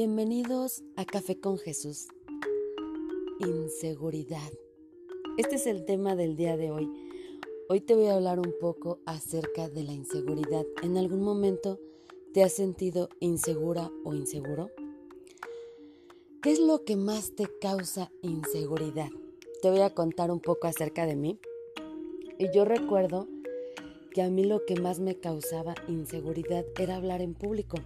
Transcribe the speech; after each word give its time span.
Bienvenidos 0.00 0.84
a 0.94 1.04
Café 1.04 1.40
con 1.40 1.58
Jesús. 1.58 2.06
Inseguridad. 3.40 4.52
Este 5.38 5.56
es 5.56 5.66
el 5.66 5.84
tema 5.86 6.14
del 6.14 6.36
día 6.36 6.56
de 6.56 6.70
hoy. 6.70 6.88
Hoy 7.68 7.80
te 7.80 7.96
voy 7.96 8.06
a 8.06 8.14
hablar 8.14 8.38
un 8.38 8.54
poco 8.60 9.00
acerca 9.06 9.68
de 9.68 9.82
la 9.82 9.92
inseguridad. 9.92 10.64
¿En 10.84 10.98
algún 10.98 11.22
momento 11.22 11.80
te 12.32 12.44
has 12.44 12.52
sentido 12.52 13.08
insegura 13.18 13.90
o 14.04 14.14
inseguro? 14.14 14.70
¿Qué 16.42 16.52
es 16.52 16.60
lo 16.60 16.84
que 16.84 16.94
más 16.94 17.34
te 17.34 17.48
causa 17.60 18.12
inseguridad? 18.22 19.10
Te 19.62 19.68
voy 19.68 19.80
a 19.80 19.96
contar 19.96 20.30
un 20.30 20.38
poco 20.38 20.68
acerca 20.68 21.06
de 21.06 21.16
mí. 21.16 21.40
Y 22.38 22.52
yo 22.54 22.64
recuerdo 22.64 23.26
que 24.12 24.22
a 24.22 24.30
mí 24.30 24.44
lo 24.44 24.64
que 24.64 24.76
más 24.76 25.00
me 25.00 25.18
causaba 25.18 25.74
inseguridad 25.88 26.64
era 26.78 26.94
hablar 26.94 27.20
en 27.20 27.34
público 27.34 27.78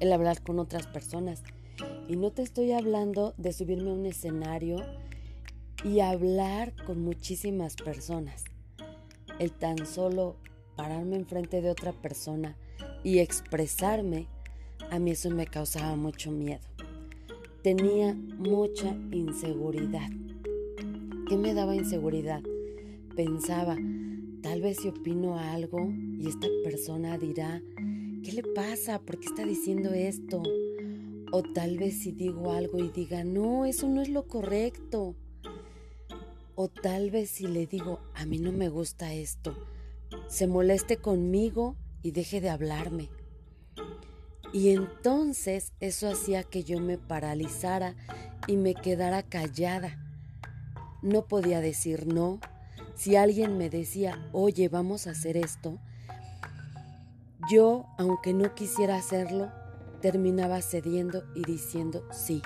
el 0.00 0.12
hablar 0.12 0.42
con 0.42 0.58
otras 0.58 0.86
personas. 0.86 1.42
Y 2.08 2.16
no 2.16 2.32
te 2.32 2.42
estoy 2.42 2.72
hablando 2.72 3.34
de 3.36 3.52
subirme 3.52 3.90
a 3.90 3.94
un 3.94 4.06
escenario 4.06 4.82
y 5.84 6.00
hablar 6.00 6.74
con 6.84 7.00
muchísimas 7.02 7.76
personas. 7.76 8.44
El 9.38 9.52
tan 9.52 9.86
solo 9.86 10.36
pararme 10.76 11.16
enfrente 11.16 11.60
de 11.62 11.70
otra 11.70 11.92
persona 11.92 12.56
y 13.04 13.18
expresarme, 13.18 14.26
a 14.90 14.98
mí 14.98 15.12
eso 15.12 15.30
me 15.30 15.46
causaba 15.46 15.96
mucho 15.96 16.30
miedo. 16.30 16.60
Tenía 17.62 18.14
mucha 18.14 18.96
inseguridad. 19.12 20.08
¿Qué 21.28 21.36
me 21.36 21.54
daba 21.54 21.76
inseguridad? 21.76 22.42
Pensaba, 23.14 23.76
tal 24.42 24.62
vez 24.62 24.78
si 24.78 24.88
opino 24.88 25.38
algo 25.38 25.78
y 26.18 26.28
esta 26.28 26.48
persona 26.64 27.18
dirá, 27.18 27.62
¿qué 28.22 28.32
le 28.32 28.42
pasa? 28.42 29.00
¿Por 29.00 29.18
qué 29.18 29.26
está 29.26 29.44
diciendo 29.44 29.92
esto? 29.92 30.42
O 31.32 31.42
tal 31.42 31.78
vez 31.78 32.02
si 32.02 32.12
digo 32.12 32.52
algo 32.52 32.78
y 32.78 32.88
diga, 32.90 33.24
no, 33.24 33.64
eso 33.64 33.88
no 33.88 34.02
es 34.02 34.08
lo 34.08 34.26
correcto. 34.26 35.14
O 36.54 36.68
tal 36.68 37.10
vez 37.10 37.30
si 37.30 37.46
le 37.46 37.66
digo, 37.66 38.00
a 38.14 38.26
mí 38.26 38.38
no 38.38 38.52
me 38.52 38.68
gusta 38.68 39.14
esto, 39.14 39.56
se 40.28 40.46
moleste 40.46 40.98
conmigo 40.98 41.76
y 42.02 42.10
deje 42.10 42.40
de 42.40 42.50
hablarme. 42.50 43.08
Y 44.52 44.70
entonces 44.70 45.72
eso 45.80 46.08
hacía 46.08 46.42
que 46.42 46.64
yo 46.64 46.80
me 46.80 46.98
paralizara 46.98 47.94
y 48.46 48.56
me 48.56 48.74
quedara 48.74 49.22
callada. 49.22 49.98
No 51.02 51.26
podía 51.28 51.60
decir 51.60 52.06
no. 52.06 52.40
Si 52.96 53.16
alguien 53.16 53.56
me 53.56 53.70
decía, 53.70 54.28
oye, 54.32 54.68
vamos 54.68 55.06
a 55.06 55.12
hacer 55.12 55.36
esto, 55.36 55.78
yo, 57.50 57.86
aunque 57.98 58.32
no 58.32 58.54
quisiera 58.54 58.96
hacerlo, 58.96 59.50
terminaba 60.00 60.62
cediendo 60.62 61.24
y 61.34 61.42
diciendo 61.44 62.06
sí. 62.12 62.42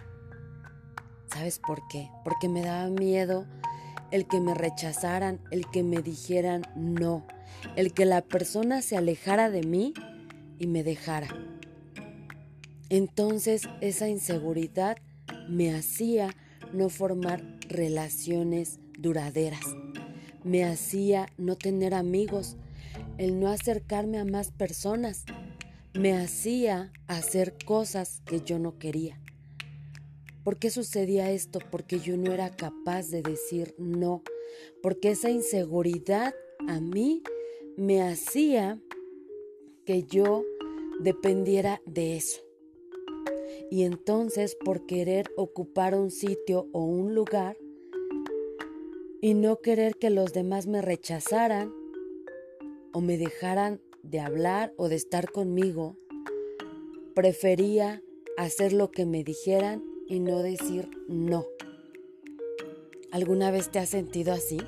¿Sabes 1.33 1.59
por 1.59 1.87
qué? 1.89 2.11
Porque 2.25 2.49
me 2.49 2.63
daba 2.63 2.89
miedo 2.89 3.47
el 4.11 4.27
que 4.27 4.41
me 4.41 4.55
rechazaran, 4.55 5.41
el 5.51 5.69
que 5.71 5.83
me 5.83 6.01
dijeran 6.01 6.63
no, 6.77 7.27
el 7.77 7.93
que 7.93 8.05
la 8.05 8.23
persona 8.23 8.83
se 8.83 8.97
alejara 8.97 9.51
de 9.51 9.63
mí 9.63 9.95
y 10.59 10.67
me 10.67 10.85
dejara. 10.85 11.29
Entonces 12.89 13.69
esa 13.81 14.09
inseguridad 14.09 14.99
me 15.49 15.75
hacía 15.75 16.35
no 16.73 16.89
formar 16.89 17.43
relaciones 17.69 18.79
duraderas, 18.99 19.65
me 20.45 20.65
hacía 20.65 21.27
no 21.37 21.57
tener 21.57 21.95
amigos, 21.95 22.57
el 23.19 23.41
no 23.41 23.49
acercarme 23.49 24.19
a 24.19 24.25
más 24.25 24.51
personas 24.51 25.25
me 25.95 26.17
hacía 26.17 26.93
hacer 27.07 27.57
cosas 27.65 28.21
que 28.27 28.41
yo 28.41 28.59
no 28.59 28.79
quería. 28.79 29.21
¿Por 30.43 30.59
qué 30.59 30.71
sucedía 30.71 31.31
esto? 31.31 31.61
Porque 31.71 32.01
yo 32.01 32.17
no 32.17 32.33
era 32.33 32.51
capaz 32.51 33.09
de 33.09 33.23
decir 33.23 33.75
no, 33.79 34.23
porque 34.83 35.13
esa 35.13 35.31
inseguridad 35.31 36.35
a 36.69 36.81
mí 36.81 37.23
me 37.77 38.03
hacía 38.03 38.81
que 39.87 40.03
yo 40.03 40.45
dependiera 41.01 41.81
de 41.87 42.17
eso. 42.17 42.43
Y 43.71 43.85
entonces 43.85 44.57
por 44.65 44.87
querer 44.87 45.31
ocupar 45.37 45.95
un 45.95 46.11
sitio 46.11 46.69
o 46.73 46.85
un 46.85 47.15
lugar 47.15 47.57
y 49.21 49.35
no 49.35 49.61
querer 49.61 49.97
que 49.97 50.11
los 50.11 50.33
demás 50.33 50.67
me 50.67 50.83
rechazaran, 50.83 51.73
o 52.95 53.01
me 53.01 53.19
dejaran 53.19 53.81
de 54.03 54.21
hablar 54.21 54.73
o 54.77 54.89
de 54.89 54.95
estar 54.95 55.31
conmigo, 55.31 55.97
prefería 57.15 58.01
hacer 58.39 58.73
lo 58.73 58.91
que 58.91 59.05
me 59.05 59.25
dijeran 59.25 59.83
y 60.09 60.21
no 60.21 60.39
decir 60.39 60.89
no. 61.09 61.45
¿Alguna 63.11 63.51
vez 63.51 63.71
te 63.71 63.81
has 63.81 63.89
sentido 63.89 64.33
así? 64.33 64.59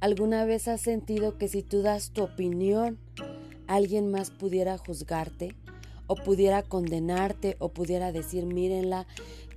¿Alguna 0.00 0.44
vez 0.46 0.66
has 0.66 0.80
sentido 0.80 1.38
que 1.38 1.46
si 1.46 1.62
tú 1.62 1.82
das 1.82 2.12
tu 2.12 2.22
opinión, 2.22 2.98
alguien 3.66 4.10
más 4.10 4.30
pudiera 4.30 4.78
juzgarte 4.78 5.54
o 6.06 6.16
pudiera 6.16 6.62
condenarte 6.62 7.56
o 7.58 7.68
pudiera 7.68 8.12
decir, 8.12 8.46
mírenla 8.46 9.06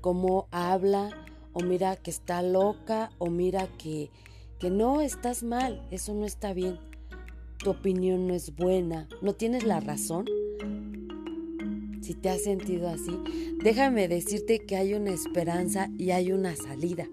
cómo 0.01 0.47
habla 0.51 1.11
o 1.53 1.61
mira 1.61 1.95
que 1.95 2.11
está 2.11 2.41
loca 2.41 3.11
o 3.17 3.29
mira 3.29 3.67
que, 3.77 4.11
que 4.59 4.69
no 4.69 4.99
estás 5.01 5.43
mal, 5.43 5.87
eso 5.91 6.13
no 6.13 6.25
está 6.25 6.53
bien? 6.53 6.77
Tu 7.65 7.71
opinión 7.71 8.27
no 8.27 8.35
es 8.35 8.55
buena, 8.55 9.09
no 9.23 9.33
tienes 9.33 9.63
la 9.63 9.79
razón. 9.79 10.25
Si 11.99 12.13
te 12.13 12.29
has 12.29 12.43
sentido 12.43 12.87
así, 12.87 13.17
déjame 13.63 14.07
decirte 14.07 14.59
que 14.59 14.75
hay 14.75 14.93
una 14.93 15.09
esperanza 15.09 15.89
y 15.97 16.11
hay 16.11 16.31
una 16.31 16.55
salida. 16.55 17.09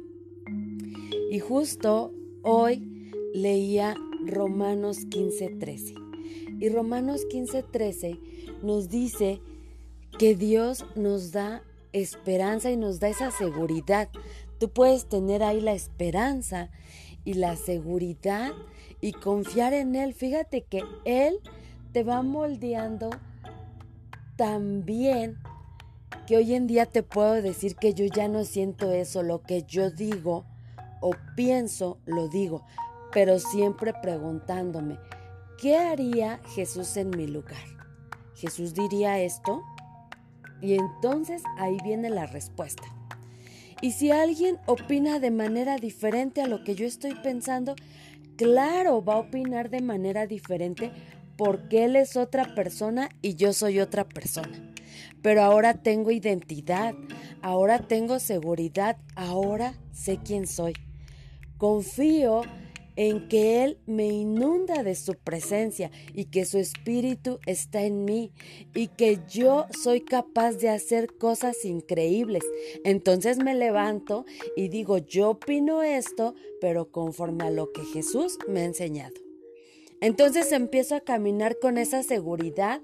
Y 1.30 1.38
justo 1.38 2.12
hoy 2.42 3.10
leía 3.32 3.96
Romanos 4.26 5.06
15:13. 5.06 5.94
Y 6.60 6.68
Romanos 6.68 7.24
15:13 7.30 8.20
nos 8.62 8.90
dice 8.90 9.40
que 10.18 10.34
Dios 10.36 10.84
nos 10.96 11.32
da 11.32 11.62
esperanza 11.94 12.70
y 12.70 12.76
nos 12.76 13.00
da 13.00 13.08
esa 13.08 13.30
seguridad. 13.30 14.10
Tú 14.58 14.68
puedes 14.68 15.06
tener 15.06 15.42
ahí 15.42 15.62
la 15.62 15.72
esperanza 15.72 16.68
y 17.24 17.34
la 17.34 17.56
seguridad 17.56 18.52
y 19.00 19.12
confiar 19.12 19.72
en 19.72 19.94
Él. 19.94 20.14
Fíjate 20.14 20.62
que 20.62 20.82
Él 21.04 21.38
te 21.92 22.02
va 22.02 22.22
moldeando 22.22 23.10
tan 24.36 24.84
bien 24.84 25.38
que 26.26 26.36
hoy 26.36 26.54
en 26.54 26.66
día 26.66 26.86
te 26.86 27.02
puedo 27.02 27.34
decir 27.42 27.76
que 27.76 27.94
yo 27.94 28.06
ya 28.06 28.28
no 28.28 28.44
siento 28.44 28.92
eso, 28.92 29.22
lo 29.22 29.42
que 29.42 29.64
yo 29.64 29.90
digo 29.90 30.44
o 31.00 31.10
pienso, 31.36 31.98
lo 32.06 32.28
digo, 32.28 32.64
pero 33.12 33.38
siempre 33.38 33.92
preguntándome, 33.92 34.98
¿qué 35.60 35.76
haría 35.76 36.40
Jesús 36.54 36.96
en 36.96 37.10
mi 37.10 37.26
lugar? 37.26 37.64
¿Jesús 38.34 38.72
diría 38.72 39.20
esto? 39.20 39.62
Y 40.60 40.74
entonces 40.74 41.42
ahí 41.58 41.76
viene 41.82 42.08
la 42.08 42.26
respuesta. 42.26 42.84
Y 43.82 43.90
si 43.90 44.12
alguien 44.12 44.58
opina 44.66 45.18
de 45.18 45.32
manera 45.32 45.76
diferente 45.76 46.40
a 46.40 46.46
lo 46.46 46.62
que 46.62 46.76
yo 46.76 46.86
estoy 46.86 47.14
pensando, 47.16 47.74
claro, 48.36 49.04
va 49.04 49.14
a 49.14 49.18
opinar 49.18 49.70
de 49.70 49.82
manera 49.82 50.28
diferente 50.28 50.92
porque 51.36 51.84
él 51.84 51.96
es 51.96 52.16
otra 52.16 52.54
persona 52.54 53.08
y 53.22 53.34
yo 53.34 53.52
soy 53.52 53.80
otra 53.80 54.08
persona. 54.08 54.72
Pero 55.20 55.42
ahora 55.42 55.74
tengo 55.74 56.12
identidad, 56.12 56.94
ahora 57.40 57.80
tengo 57.80 58.20
seguridad, 58.20 58.98
ahora 59.16 59.74
sé 59.90 60.20
quién 60.24 60.46
soy. 60.46 60.74
Confío 61.58 62.42
en 62.96 63.28
que 63.28 63.64
Él 63.64 63.78
me 63.86 64.06
inunda 64.06 64.82
de 64.82 64.94
su 64.94 65.14
presencia 65.14 65.90
y 66.14 66.26
que 66.26 66.44
su 66.44 66.58
espíritu 66.58 67.38
está 67.46 67.82
en 67.82 68.04
mí 68.04 68.32
y 68.74 68.88
que 68.88 69.18
yo 69.28 69.66
soy 69.70 70.00
capaz 70.02 70.52
de 70.52 70.68
hacer 70.68 71.14
cosas 71.16 71.64
increíbles. 71.64 72.42
Entonces 72.84 73.38
me 73.38 73.54
levanto 73.54 74.24
y 74.56 74.68
digo, 74.68 74.98
yo 74.98 75.30
opino 75.30 75.82
esto, 75.82 76.34
pero 76.60 76.90
conforme 76.90 77.44
a 77.44 77.50
lo 77.50 77.72
que 77.72 77.84
Jesús 77.84 78.38
me 78.48 78.60
ha 78.60 78.64
enseñado. 78.64 79.14
Entonces 80.00 80.50
empiezo 80.52 80.96
a 80.96 81.00
caminar 81.00 81.58
con 81.60 81.78
esa 81.78 82.02
seguridad 82.02 82.82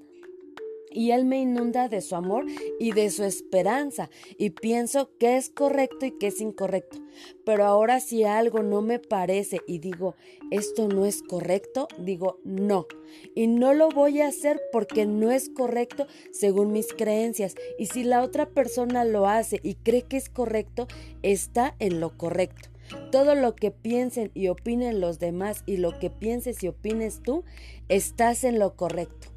y 0.90 1.10
Él 1.10 1.24
me 1.24 1.40
inunda 1.40 1.88
de 1.88 2.00
su 2.00 2.16
amor 2.16 2.46
y 2.78 2.92
de 2.92 3.10
su 3.10 3.24
esperanza 3.24 4.10
y 4.36 4.50
pienso 4.50 5.10
que 5.18 5.36
es 5.36 5.50
correcto 5.50 6.06
y 6.06 6.12
que 6.12 6.28
es 6.28 6.40
incorrecto. 6.40 6.98
Pero 7.44 7.64
ahora 7.64 8.00
si 8.00 8.24
algo 8.24 8.62
no 8.62 8.82
me 8.82 8.98
parece 8.98 9.60
y 9.66 9.78
digo, 9.78 10.14
esto 10.50 10.88
no 10.88 11.06
es 11.06 11.22
correcto, 11.22 11.88
digo, 11.98 12.38
no. 12.44 12.86
Y 13.34 13.46
no 13.46 13.74
lo 13.74 13.88
voy 13.88 14.20
a 14.20 14.28
hacer 14.28 14.60
porque 14.72 15.06
no 15.06 15.30
es 15.30 15.48
correcto 15.48 16.06
según 16.30 16.72
mis 16.72 16.92
creencias. 16.92 17.54
Y 17.78 17.86
si 17.86 18.04
la 18.04 18.22
otra 18.22 18.50
persona 18.50 19.04
lo 19.04 19.26
hace 19.26 19.60
y 19.62 19.74
cree 19.74 20.02
que 20.02 20.16
es 20.16 20.28
correcto, 20.28 20.86
está 21.22 21.74
en 21.78 22.00
lo 22.00 22.16
correcto. 22.16 22.68
Todo 23.10 23.34
lo 23.34 23.54
que 23.54 23.70
piensen 23.70 24.30
y 24.34 24.48
opinen 24.48 25.00
los 25.00 25.18
demás 25.18 25.62
y 25.66 25.76
lo 25.76 25.98
que 25.98 26.10
pienses 26.10 26.62
y 26.62 26.68
opines 26.68 27.22
tú, 27.22 27.44
estás 27.88 28.44
en 28.44 28.58
lo 28.58 28.76
correcto. 28.76 29.28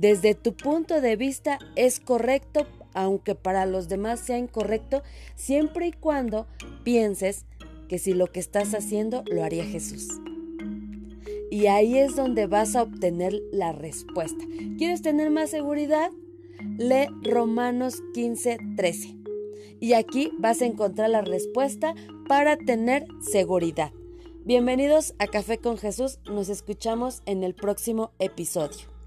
Desde 0.00 0.36
tu 0.36 0.54
punto 0.54 1.00
de 1.00 1.16
vista 1.16 1.58
es 1.74 1.98
correcto 1.98 2.68
aunque 2.94 3.34
para 3.34 3.66
los 3.66 3.88
demás 3.88 4.20
sea 4.20 4.38
incorrecto, 4.38 5.02
siempre 5.34 5.88
y 5.88 5.92
cuando 5.92 6.46
pienses 6.84 7.46
que 7.88 7.98
si 7.98 8.12
lo 8.12 8.26
que 8.26 8.40
estás 8.40 8.74
haciendo 8.74 9.24
lo 9.30 9.42
haría 9.42 9.64
Jesús. 9.64 10.08
Y 11.50 11.66
ahí 11.66 11.98
es 11.98 12.14
donde 12.16 12.46
vas 12.46 12.76
a 12.76 12.82
obtener 12.82 13.40
la 13.52 13.72
respuesta. 13.72 14.44
¿Quieres 14.78 15.02
tener 15.02 15.30
más 15.30 15.50
seguridad? 15.50 16.10
Lee 16.76 17.08
Romanos 17.22 18.02
15, 18.14 18.58
13. 18.76 19.16
Y 19.80 19.94
aquí 19.94 20.32
vas 20.38 20.60
a 20.60 20.66
encontrar 20.66 21.10
la 21.10 21.22
respuesta 21.22 21.94
para 22.28 22.56
tener 22.56 23.06
seguridad. 23.20 23.92
Bienvenidos 24.44 25.14
a 25.18 25.26
Café 25.26 25.58
con 25.58 25.78
Jesús. 25.78 26.18
Nos 26.28 26.48
escuchamos 26.48 27.22
en 27.26 27.42
el 27.42 27.54
próximo 27.54 28.12
episodio. 28.18 28.97